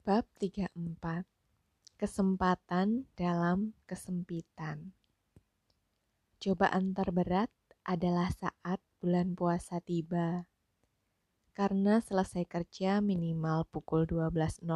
[0.00, 0.72] Bab 34
[2.00, 4.96] Kesempatan dalam kesempitan
[6.40, 7.52] Cobaan terberat
[7.84, 10.48] adalah saat bulan puasa tiba.
[11.52, 14.72] Karena selesai kerja minimal pukul 12.00,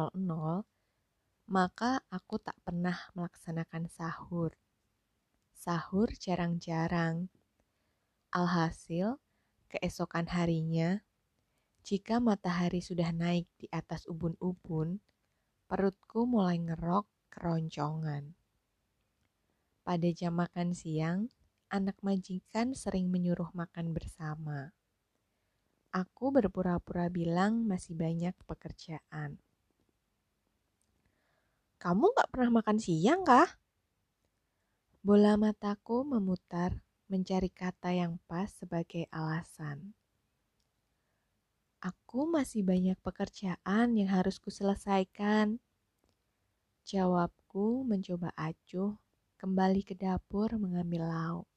[1.49, 4.53] maka aku tak pernah melaksanakan sahur.
[5.57, 7.33] Sahur jarang-jarang.
[8.29, 9.17] Alhasil,
[9.73, 11.01] keesokan harinya,
[11.81, 15.01] jika matahari sudah naik di atas ubun-ubun,
[15.65, 18.37] perutku mulai ngerok keroncongan.
[19.85, 21.29] Pada jam makan siang,
[21.69, 24.73] anak majikan sering menyuruh makan bersama.
[25.93, 29.39] Aku berpura-pura bilang masih banyak pekerjaan.
[31.79, 33.47] Kamu gak pernah makan siang kah?
[35.05, 39.93] Bola mataku memutar mencari kata yang pas sebagai alasan.
[41.85, 45.61] Aku masih banyak pekerjaan yang harus kuselesaikan.
[46.81, 48.97] Jawabku mencoba acuh
[49.37, 51.47] kembali ke dapur mengambil lauk.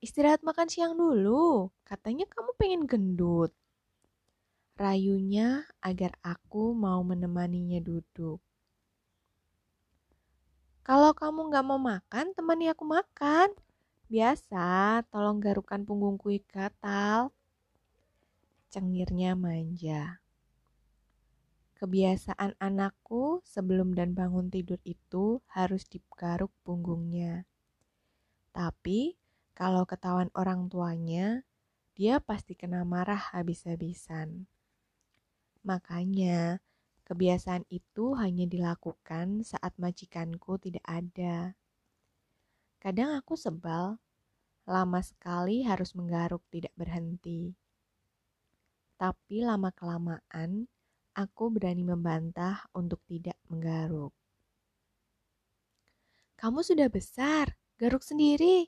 [0.00, 3.52] Istirahat makan siang dulu, katanya kamu pengen gendut.
[4.80, 8.40] Rayunya agar aku mau menemaninya duduk.
[10.80, 13.52] Kalau kamu gak mau makan, temani aku makan.
[14.08, 17.36] Biasa, tolong garukan punggungku gatal
[18.68, 20.20] cengirnya manja.
[21.78, 27.46] Kebiasaan anakku sebelum dan bangun tidur itu harus digaruk punggungnya.
[28.50, 29.14] Tapi
[29.54, 31.46] kalau ketahuan orang tuanya,
[31.98, 34.46] dia pasti kena marah habis-habisan.
[35.66, 36.62] Makanya,
[37.06, 41.58] kebiasaan itu hanya dilakukan saat majikanku tidak ada.
[42.78, 43.98] Kadang aku sebal,
[44.66, 47.54] lama sekali harus menggaruk tidak berhenti.
[48.98, 50.66] Tapi lama-kelamaan,
[51.14, 54.10] aku berani membantah untuk tidak menggaruk.
[56.34, 58.66] Kamu sudah besar, garuk sendiri.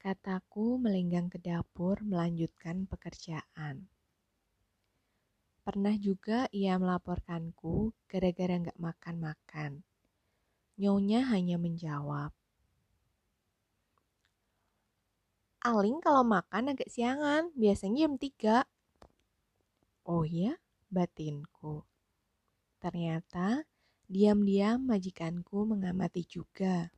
[0.00, 3.92] Kataku melenggang ke dapur melanjutkan pekerjaan.
[5.60, 9.84] Pernah juga ia melaporkanku gara-gara nggak makan-makan.
[10.80, 12.32] Nyonya hanya menjawab,
[15.58, 18.77] Aling kalau makan agak siangan, biasanya jam 3.
[20.08, 20.56] Oh ya,
[20.88, 21.84] batinku.
[22.80, 23.68] Ternyata
[24.08, 26.88] diam-diam majikanku mengamati juga.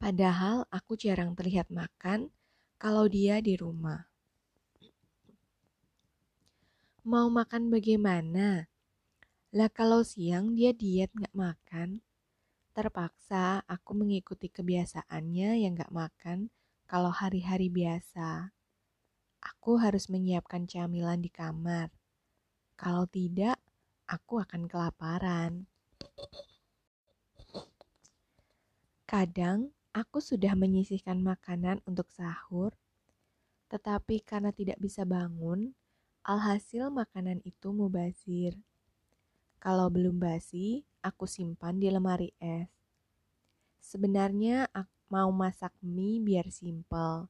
[0.00, 2.32] Padahal aku jarang terlihat makan
[2.80, 4.08] kalau dia di rumah.
[7.04, 8.72] Mau makan bagaimana?
[9.52, 12.00] Lah kalau siang dia diet gak makan.
[12.72, 16.48] Terpaksa aku mengikuti kebiasaannya yang gak makan
[16.88, 18.48] kalau hari-hari biasa
[19.42, 21.90] aku harus menyiapkan camilan di kamar.
[22.78, 23.58] Kalau tidak,
[24.06, 25.66] aku akan kelaparan.
[29.04, 32.72] Kadang aku sudah menyisihkan makanan untuk sahur,
[33.68, 35.76] tetapi karena tidak bisa bangun,
[36.24, 38.56] alhasil makanan itu mubazir.
[39.60, 42.70] Kalau belum basi, aku simpan di lemari es.
[43.82, 47.28] Sebenarnya aku mau masak mie biar simpel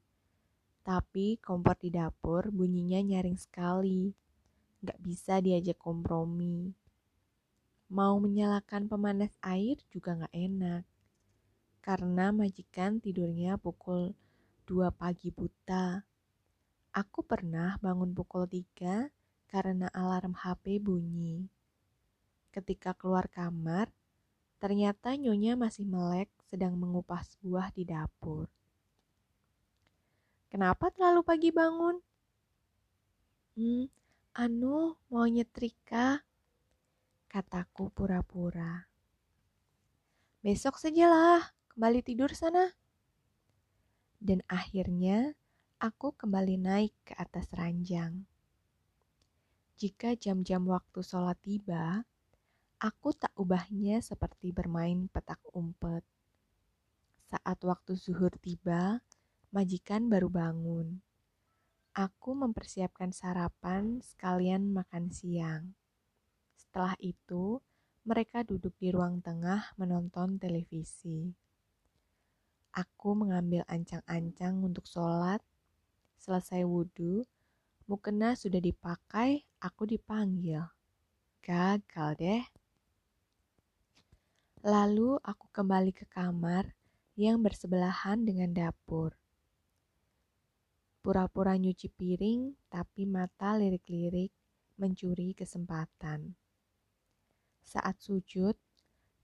[0.82, 4.10] tapi kompor di dapur bunyinya nyaring sekali.
[4.82, 6.74] Gak bisa diajak kompromi.
[7.94, 10.82] Mau menyalakan pemanas air juga gak enak.
[11.82, 14.14] Karena majikan tidurnya pukul
[14.66, 16.02] 2 pagi buta.
[16.92, 19.06] Aku pernah bangun pukul 3
[19.46, 21.46] karena alarm HP bunyi.
[22.50, 23.90] Ketika keluar kamar,
[24.58, 28.50] ternyata nyonya masih melek sedang mengupas buah di dapur.
[30.52, 31.96] Kenapa terlalu pagi bangun?
[33.56, 33.88] Hmm,
[34.36, 36.20] anu mau nyetrika,
[37.24, 38.84] kataku pura-pura.
[40.44, 42.68] Besok sajalah, kembali tidur sana.
[44.20, 45.32] Dan akhirnya
[45.80, 48.28] aku kembali naik ke atas ranjang.
[49.80, 52.04] Jika jam-jam waktu sholat tiba,
[52.76, 56.04] aku tak ubahnya seperti bermain petak umpet.
[57.32, 59.00] Saat waktu zuhur tiba,
[59.52, 61.04] majikan baru bangun.
[61.92, 65.76] Aku mempersiapkan sarapan sekalian makan siang.
[66.56, 67.60] Setelah itu,
[68.08, 71.36] mereka duduk di ruang tengah menonton televisi.
[72.72, 75.44] Aku mengambil ancang-ancang untuk sholat.
[76.16, 77.28] Selesai wudhu,
[77.84, 80.64] mukena sudah dipakai, aku dipanggil.
[81.44, 82.44] Gagal deh.
[84.64, 86.72] Lalu aku kembali ke kamar
[87.20, 89.21] yang bersebelahan dengan dapur.
[91.02, 94.30] Pura-pura nyuci piring, tapi mata lirik-lirik
[94.78, 96.38] mencuri kesempatan.
[97.58, 98.54] Saat sujud,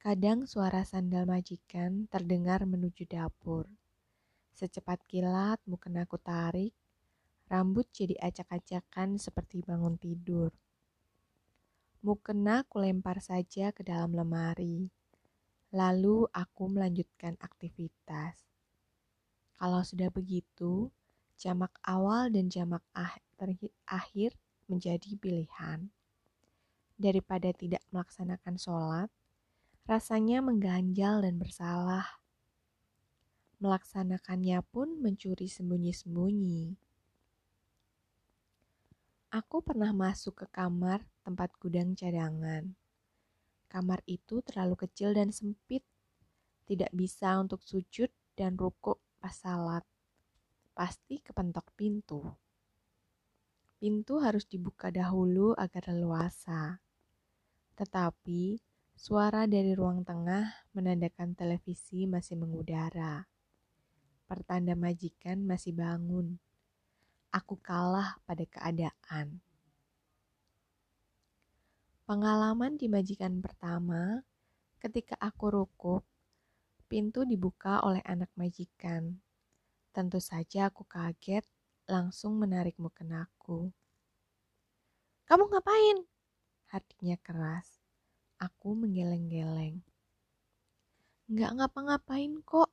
[0.03, 3.71] kadang suara sandal majikan terdengar menuju dapur.
[4.51, 6.75] Secepat kilat mukenaku tarik,
[7.47, 10.51] rambut jadi acak-acakan seperti bangun tidur.
[12.03, 14.91] Mukena kulempar saja ke dalam lemari.
[15.71, 18.35] Lalu aku melanjutkan aktivitas.
[19.55, 20.91] Kalau sudah begitu,
[21.39, 22.83] jamak awal dan jamak
[23.87, 24.35] akhir
[24.67, 25.89] menjadi pilihan.
[26.99, 29.09] Daripada tidak melaksanakan sholat,
[29.87, 32.21] rasanya mengganjal dan bersalah.
[33.63, 36.75] Melaksanakannya pun mencuri sembunyi-sembunyi.
[39.29, 42.75] Aku pernah masuk ke kamar tempat gudang cadangan.
[43.69, 45.85] Kamar itu terlalu kecil dan sempit,
[46.65, 49.85] tidak bisa untuk sujud dan rukuk pas salat.
[50.79, 52.23] Pasti kepentok pintu.
[53.83, 56.79] Pintu harus dibuka dahulu agar leluasa.
[57.75, 58.63] Tetapi
[58.95, 63.27] suara dari ruang tengah menandakan televisi masih mengudara.
[64.31, 66.39] Pertanda majikan masih bangun.
[67.35, 69.43] Aku kalah pada keadaan.
[72.07, 74.23] Pengalaman di majikan pertama,
[74.79, 76.07] ketika aku rukuk,
[76.87, 79.19] pintu dibuka oleh anak majikan.
[79.91, 81.45] Tentu saja aku kaget
[81.89, 83.73] langsung menarik mukenaku.
[85.25, 86.05] Kamu ngapain?
[86.69, 87.81] Hatinya keras.
[88.39, 89.81] Aku menggeleng-geleng.
[91.29, 92.71] Nggak ngapa-ngapain kok.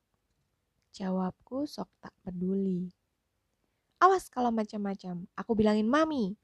[0.95, 2.87] Jawabku sok tak peduli.
[3.99, 6.35] Awas kalau macam-macam, aku bilangin mami.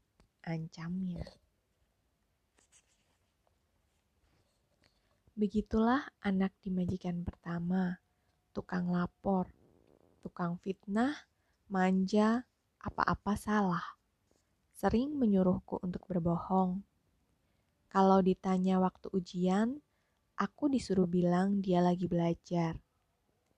[0.44, 1.24] Ancamnya.
[5.32, 7.96] Begitulah anak di majikan pertama,
[8.52, 9.48] tukang lapor,
[10.22, 11.28] tukang fitnah,
[11.68, 12.46] manja,
[12.80, 13.98] apa-apa salah.
[14.72, 16.82] Sering menyuruhku untuk berbohong.
[17.92, 19.84] Kalau ditanya waktu ujian,
[20.40, 22.80] aku disuruh bilang dia lagi belajar.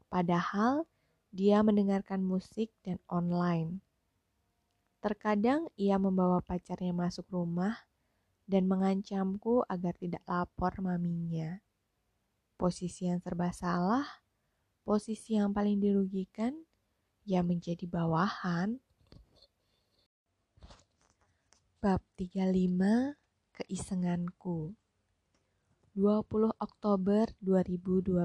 [0.09, 0.89] Padahal
[1.33, 3.81] dia mendengarkan musik dan online.
[5.03, 7.75] Terkadang ia membawa pacarnya masuk rumah
[8.47, 11.59] dan mengancamku agar tidak lapor maminya.
[12.55, 14.22] Posisi yang serba salah,
[14.83, 16.53] posisi yang paling dirugikan,
[17.23, 18.79] ya menjadi bawahan.
[21.83, 23.15] Bab 35
[23.51, 24.71] Keisenganku
[25.99, 28.23] 20 Oktober 2012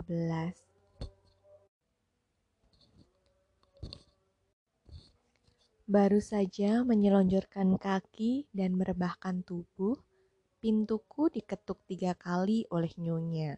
[5.89, 9.97] Baru saja menyelonjorkan kaki dan merebahkan tubuh,
[10.61, 13.57] pintuku diketuk tiga kali oleh nyonya.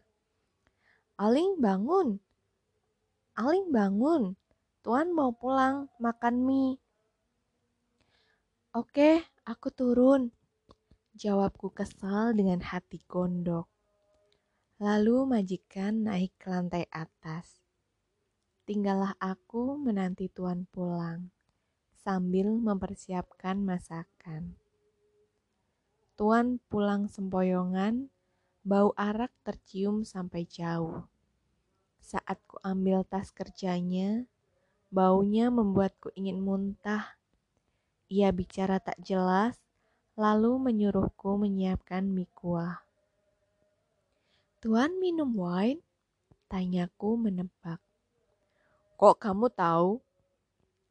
[1.19, 2.23] Aling bangun!
[3.39, 4.35] Aling bangun!
[4.81, 6.81] Tuan mau pulang makan mie.
[8.73, 10.33] Oke, aku turun.
[11.13, 13.69] Jawabku kesal dengan hati gondok.
[14.81, 17.61] Lalu majikan naik ke lantai atas.
[18.65, 21.29] Tinggallah aku menanti tuan pulang
[22.01, 24.57] sambil mempersiapkan masakan.
[26.17, 28.09] Tuan pulang sempoyongan,
[28.65, 31.10] bau arak tercium sampai jauh.
[32.01, 34.25] Saat ku ambil tas kerjanya,
[34.91, 37.21] baunya membuatku ingin muntah
[38.11, 39.55] ia bicara tak jelas,
[40.19, 42.83] lalu menyuruhku menyiapkan mie kuah.
[44.59, 45.79] Tuan minum wine?
[46.51, 47.79] Tanyaku menebak.
[48.99, 50.03] Kok kamu tahu?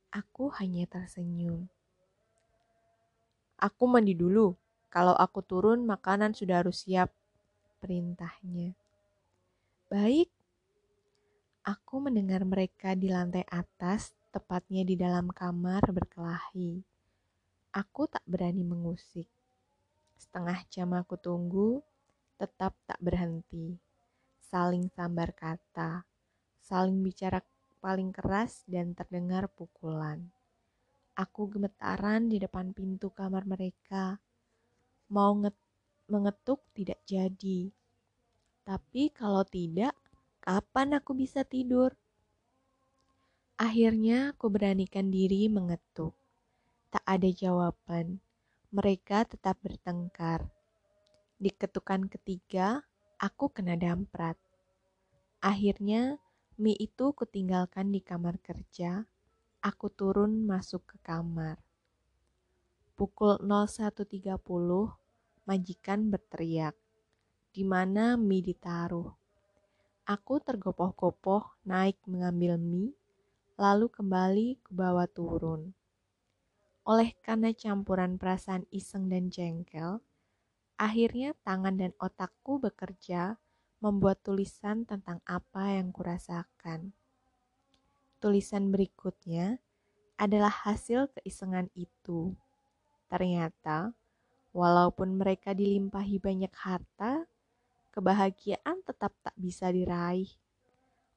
[0.09, 1.69] Aku hanya tersenyum.
[3.61, 4.57] Aku mandi dulu.
[4.89, 7.13] Kalau aku turun, makanan sudah harus siap.
[7.85, 8.73] Perintahnya.
[9.93, 10.33] Baik.
[11.61, 16.81] Aku mendengar mereka di lantai atas, tepatnya di dalam kamar berkelahi.
[17.77, 19.29] Aku tak berani mengusik.
[20.17, 21.85] Setengah jam aku tunggu,
[22.41, 23.77] tetap tak berhenti.
[24.41, 26.09] Saling sambar kata,
[26.65, 27.45] saling bicara
[27.85, 30.33] paling keras dan terdengar pukulan.
[31.13, 34.17] Aku gemetaran di depan pintu kamar mereka.
[35.13, 35.37] Mau
[36.09, 37.69] mengetuk tidak jadi.
[38.65, 39.93] Tapi kalau tidak,
[40.41, 41.93] kapan aku bisa tidur?
[43.61, 46.17] Akhirnya aku beranikan diri mengetuk.
[46.89, 48.25] Tak ada jawaban.
[48.73, 50.49] Mereka tetap bertengkar.
[51.37, 52.81] Di ketukan ketiga,
[53.21, 54.41] aku kena damprat.
[55.45, 56.17] Akhirnya,
[56.57, 59.05] mie itu kutinggalkan di kamar kerja.
[59.61, 61.61] Aku turun masuk ke kamar.
[62.97, 64.41] Pukul 01.30,
[65.45, 66.77] majikan berteriak.
[67.53, 69.20] Di mana mie ditaruh?
[70.11, 72.99] Aku tergopoh-gopoh naik mengambil mie,
[73.55, 75.71] lalu kembali ke bawah turun.
[76.83, 80.03] Oleh karena campuran perasaan iseng dan jengkel,
[80.75, 83.39] akhirnya tangan dan otakku bekerja
[83.79, 86.91] membuat tulisan tentang apa yang kurasakan.
[88.19, 89.63] Tulisan berikutnya
[90.19, 92.35] adalah hasil keisengan itu.
[93.07, 93.95] Ternyata,
[94.51, 97.31] walaupun mereka dilimpahi banyak harta,
[97.91, 100.31] kebahagiaan tetap tak bisa diraih.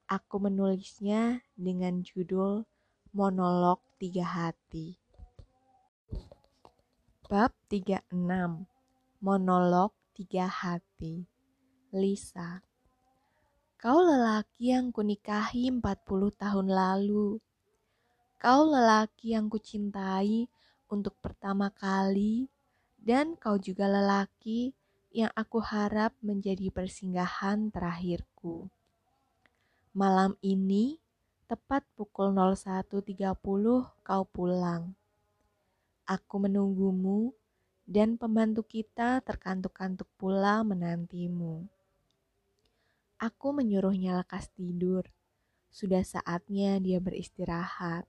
[0.10, 2.66] Aku menulisnya dengan judul
[3.14, 4.98] Monolog Tiga Hati.
[7.30, 8.14] Bab 36
[9.24, 11.26] Monolog Tiga Hati
[11.96, 12.62] Lisa
[13.80, 15.82] Kau lelaki yang kunikahi 40
[16.40, 17.42] tahun lalu.
[18.40, 20.48] Kau lelaki yang kucintai
[20.88, 22.48] untuk pertama kali
[22.96, 24.72] dan kau juga lelaki
[25.14, 28.66] yang aku harap menjadi persinggahan terakhirku.
[29.94, 30.98] Malam ini,
[31.46, 33.38] tepat pukul 01.30
[34.02, 34.98] kau pulang
[36.04, 37.32] Aku menunggumu,
[37.88, 41.64] dan pembantu kita terkantuk-kantuk pula menantimu.
[43.24, 45.08] Aku menyuruhnya lekas tidur.
[45.72, 48.04] Sudah saatnya dia beristirahat.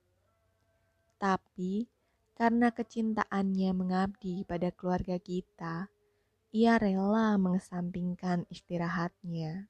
[1.23, 1.87] Tapi
[2.35, 5.87] karena kecintaannya mengabdi pada keluarga kita,
[6.55, 9.67] ia rela mengesampingkan istirahatnya.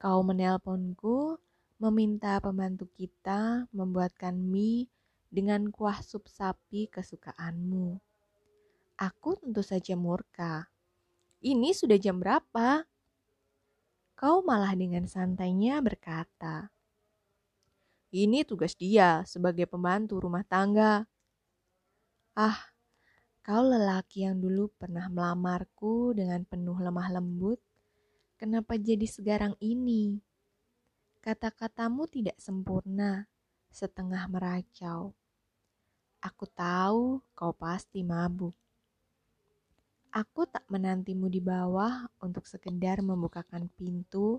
[0.00, 1.36] Kau menelponku
[1.76, 4.88] meminta pembantu kita membuatkan mie
[5.28, 8.00] dengan kuah sup sapi kesukaanmu.
[8.96, 10.72] Aku tentu saja murka.
[11.44, 12.88] Ini sudah jam berapa?
[14.16, 16.72] Kau malah dengan santainya berkata,
[18.08, 21.04] Ini tugas dia sebagai pembantu rumah tangga.
[22.32, 22.71] Ah,
[23.42, 27.58] kau lelaki yang dulu pernah melamarku dengan penuh lemah lembut,
[28.38, 30.22] kenapa jadi segarang ini?
[31.18, 33.26] Kata-katamu tidak sempurna,
[33.70, 35.10] setengah meracau.
[36.22, 38.54] Aku tahu kau pasti mabuk.
[40.14, 44.38] Aku tak menantimu di bawah untuk sekedar membukakan pintu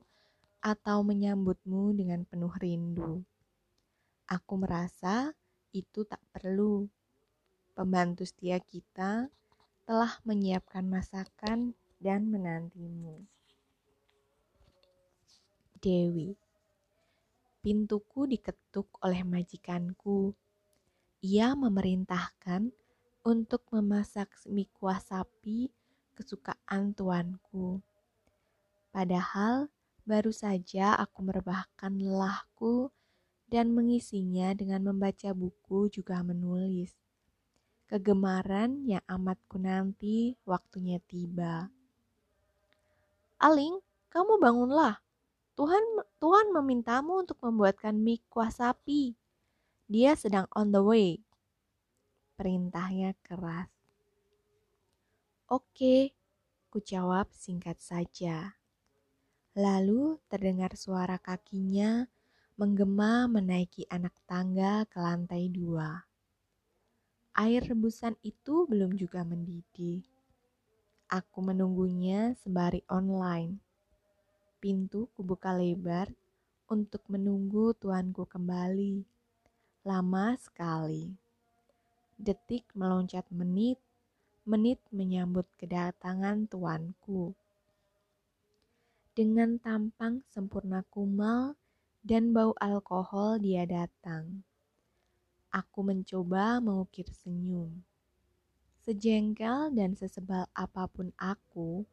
[0.63, 3.19] atau menyambutmu dengan penuh rindu.
[4.31, 5.35] Aku merasa
[5.75, 6.87] itu tak perlu.
[7.73, 9.33] Pembantu setia kita
[9.89, 13.25] telah menyiapkan masakan dan menantimu.
[15.81, 16.37] Dewi
[17.65, 20.37] Pintuku diketuk oleh majikanku
[21.23, 22.69] ia memerintahkan
[23.23, 25.71] untuk memasak mie kuah sapi
[26.13, 27.79] kesukaan tuanku.
[28.91, 29.71] Padahal
[30.03, 32.91] baru saja aku merebahkan lelahku
[33.47, 37.02] dan mengisinya dengan membaca buku juga menulis.
[37.93, 41.69] Kegemaran yang amat ku nanti waktunya tiba.
[43.37, 43.77] Aling,
[44.09, 44.97] kamu bangunlah.
[45.53, 49.13] Tuhan Tuhan memintamu untuk membuatkan mie kuah sapi.
[49.85, 51.21] Dia sedang on the way.
[52.33, 53.69] Perintahnya keras.
[55.45, 56.17] Oke,
[56.73, 58.57] ku jawab singkat saja.
[59.53, 62.09] Lalu terdengar suara kakinya
[62.57, 66.09] menggema menaiki anak tangga ke lantai dua.
[67.33, 70.05] Air rebusan itu belum juga mendidih.
[71.09, 73.57] Aku menunggunya sembari online.
[74.61, 76.13] Pintu kubuka lebar
[76.69, 79.01] untuk menunggu tuanku kembali.
[79.81, 81.09] Lama sekali.
[82.21, 83.81] Detik meloncat menit,
[84.45, 87.33] menit menyambut kedatangan tuanku.
[89.17, 91.57] Dengan tampang sempurna kumal
[92.05, 94.45] dan bau alkohol dia datang.
[95.53, 97.69] Aku mencoba mengukir senyum.
[98.81, 101.85] Sejengkel dan sesebal apa pun aku,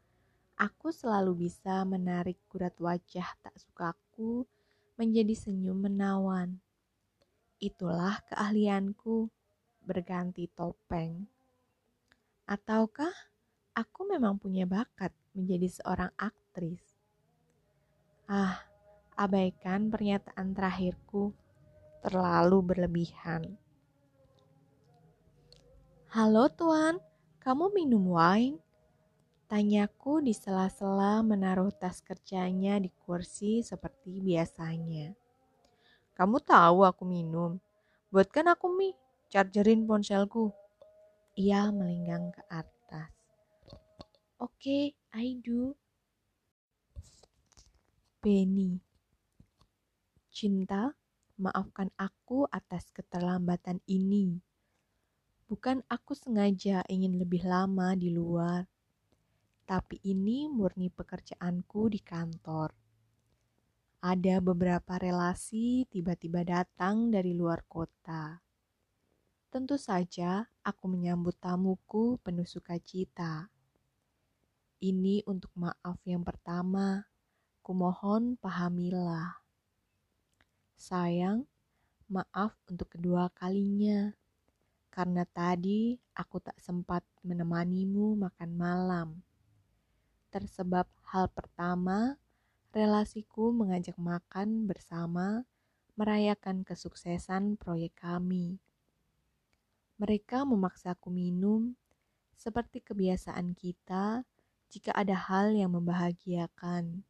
[0.57, 4.49] aku selalu bisa menarik kurat wajah tak sukaku
[4.97, 6.57] menjadi senyum menawan.
[7.61, 9.29] Itulah keahlianku
[9.85, 11.29] berganti topeng.
[12.49, 13.13] Ataukah
[13.77, 16.81] aku memang punya bakat menjadi seorang aktris?
[18.25, 18.65] Ah,
[19.21, 21.37] abaikan pernyataan terakhirku
[22.01, 23.57] terlalu berlebihan.
[26.11, 26.99] Halo tuan,
[27.39, 28.59] kamu minum wine?
[29.47, 35.15] Tanyaku di sela-sela menaruh tas kerjanya di kursi seperti biasanya.
[36.15, 37.59] Kamu tahu aku minum.
[38.11, 38.99] Buatkan aku mie,
[39.31, 40.51] chargerin ponselku.
[41.39, 43.11] Ia melinggang ke atas.
[44.39, 45.75] Oke, okay, I do.
[48.23, 48.83] Benny.
[50.31, 50.95] Cinta,
[51.41, 54.39] maafkan aku atas keterlambatan ini.
[55.49, 58.69] Bukan aku sengaja ingin lebih lama di luar,
[59.65, 62.71] tapi ini murni pekerjaanku di kantor
[64.01, 68.41] ada beberapa relasi tiba-tiba datang dari luar kota.
[69.53, 73.53] Tentu saja aku menyambut tamuku penuh sukacita.
[74.81, 77.05] Ini untuk maaf yang pertama.
[77.61, 79.40] Kumohon pahamilah.
[80.81, 81.45] Sayang,
[82.09, 84.17] maaf untuk kedua kalinya.
[84.89, 89.09] Karena tadi aku tak sempat menemanimu makan malam.
[90.33, 92.17] Tersebab hal pertama,
[92.73, 95.45] relasiku mengajak makan bersama
[96.01, 98.57] merayakan kesuksesan proyek kami.
[100.01, 101.77] Mereka memaksaku minum
[102.33, 104.25] seperti kebiasaan kita
[104.73, 107.05] jika ada hal yang membahagiakan.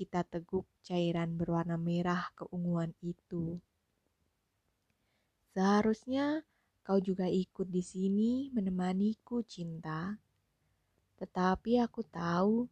[0.00, 3.60] Kita teguk cairan berwarna merah keunguan itu.
[5.52, 6.40] Seharusnya
[6.80, 10.16] kau juga ikut di sini menemaniku, cinta.
[11.20, 12.64] Tetapi aku tahu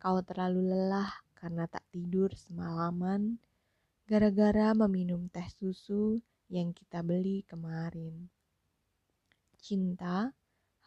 [0.00, 3.36] kau terlalu lelah karena tak tidur semalaman
[4.08, 8.32] gara-gara meminum teh susu yang kita beli kemarin.
[9.60, 10.32] Cinta,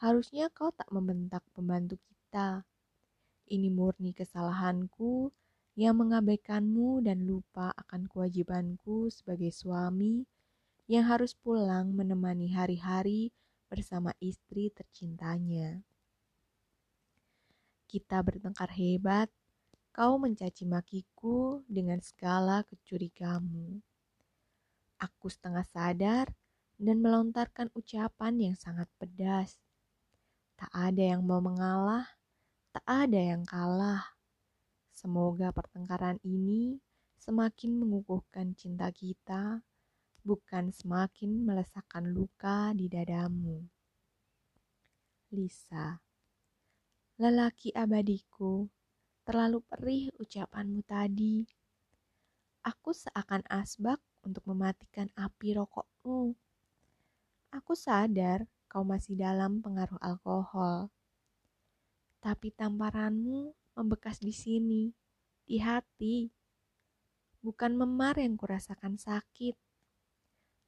[0.02, 2.66] harusnya kau tak membentak pembantu kita.
[3.46, 5.30] Ini murni kesalahanku
[5.76, 10.24] yang mengabaikanmu dan lupa akan kewajibanku sebagai suami
[10.88, 13.36] yang harus pulang menemani hari-hari
[13.68, 15.84] bersama istri tercintanya.
[17.92, 19.28] Kita bertengkar hebat,
[19.92, 23.84] kau mencaci makiku dengan segala kecurigamu.
[24.96, 26.32] Aku setengah sadar
[26.80, 29.60] dan melontarkan ucapan yang sangat pedas.
[30.56, 32.16] Tak ada yang mau mengalah,
[32.76, 34.15] Tak ada yang kalah.
[34.96, 36.80] Semoga pertengkaran ini
[37.20, 39.60] semakin mengukuhkan cinta kita,
[40.24, 43.60] bukan semakin melesakkan luka di dadamu.
[45.36, 46.00] Lisa,
[47.20, 48.72] lelaki abadiku,
[49.28, 51.44] terlalu perih ucapanmu tadi.
[52.64, 56.40] Aku seakan asbak untuk mematikan api rokokmu.
[57.52, 60.95] Aku sadar kau masih dalam pengaruh alkohol
[62.26, 64.90] tapi tamparanmu membekas di sini,
[65.46, 66.26] di hati.
[67.46, 69.54] Bukan memar yang kurasakan sakit,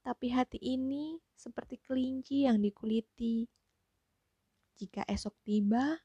[0.06, 3.50] tapi hati ini seperti kelinci yang dikuliti.
[4.78, 5.98] Jika esok tiba,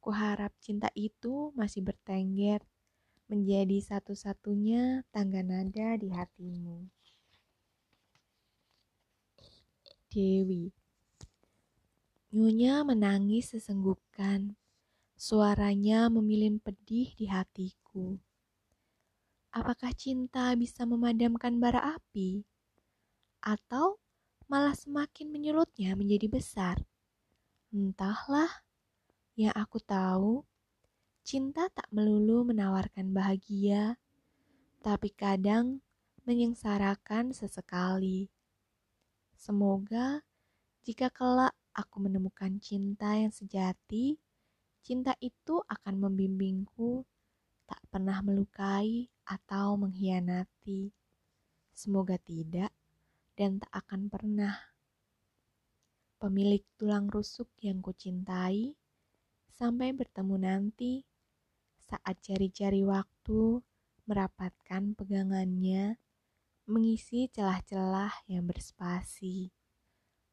[0.00, 2.64] kuharap cinta itu masih bertengger
[3.28, 6.88] menjadi satu-satunya tangga nada di hatimu.
[10.08, 10.72] Dewi
[12.32, 14.56] Nyonya menangis sesenggukan
[15.20, 18.16] Suaranya memilin pedih di hatiku.
[19.52, 22.40] Apakah cinta bisa memadamkan bara api?
[23.44, 24.00] Atau
[24.48, 26.80] malah semakin menyulutnya menjadi besar?
[27.68, 28.64] Entahlah,
[29.36, 30.40] yang aku tahu,
[31.20, 34.00] cinta tak melulu menawarkan bahagia,
[34.80, 35.84] tapi kadang
[36.24, 38.32] menyengsarakan sesekali.
[39.36, 40.24] Semoga
[40.80, 44.16] jika kelak aku menemukan cinta yang sejati,
[44.80, 47.04] Cinta itu akan membimbingku,
[47.68, 50.90] tak pernah melukai atau mengkhianati.
[51.70, 52.72] Semoga tidak
[53.36, 54.56] dan tak akan pernah.
[56.20, 58.76] Pemilik tulang rusuk yang kucintai,
[59.48, 61.04] sampai bertemu nanti
[61.76, 63.60] saat cari-cari waktu
[64.04, 65.96] merapatkan pegangannya,
[66.68, 69.50] mengisi celah-celah yang berspasi.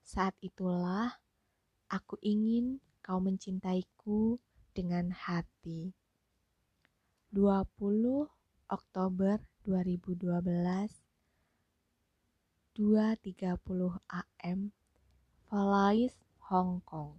[0.03, 1.17] Saat itulah
[1.89, 4.35] aku ingin kau mencintaiku
[4.75, 5.95] dengan hati.
[7.31, 7.63] 20
[8.67, 10.27] Oktober 2012
[12.75, 13.55] 2.30
[14.11, 14.59] AM
[15.47, 16.11] Valais,
[16.51, 17.15] Hong Kong